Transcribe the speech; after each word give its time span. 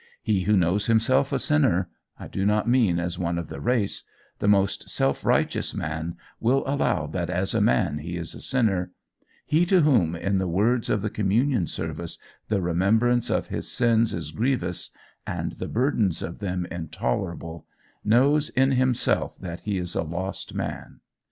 He 0.23 0.45
who 0.45 0.57
knows 0.57 0.87
himself 0.87 1.31
a 1.31 1.37
sinner 1.37 1.87
I 2.17 2.27
do 2.27 2.43
not 2.43 2.67
mean 2.67 2.99
as 2.99 3.19
one 3.19 3.37
of 3.37 3.49
the 3.49 3.59
race 3.61 4.09
the 4.39 4.47
most 4.47 4.89
self 4.89 5.23
righteous 5.23 5.75
man 5.75 6.17
will 6.39 6.63
allow 6.65 7.05
that 7.05 7.29
as 7.29 7.53
a 7.53 7.61
man 7.61 7.99
he 7.99 8.17
is 8.17 8.33
a 8.33 8.41
sinner 8.41 8.93
he 9.45 9.63
to 9.67 9.81
whom, 9.81 10.15
in 10.15 10.39
the 10.39 10.47
words 10.47 10.89
of 10.89 11.03
the 11.03 11.11
communion 11.11 11.67
service, 11.67 12.17
the 12.47 12.63
remembrance 12.63 13.29
of 13.29 13.49
his 13.49 13.71
sins 13.71 14.11
is 14.11 14.31
grievous, 14.31 14.89
and 15.27 15.51
the 15.51 15.67
burden 15.67 16.09
of 16.23 16.39
them 16.39 16.65
intolerable, 16.71 17.67
knows 18.03 18.49
in 18.49 18.71
himself 18.71 19.37
that 19.37 19.59
he 19.61 19.77
is 19.77 19.93
a 19.93 20.01
lost 20.01 20.55
man. 20.55 21.01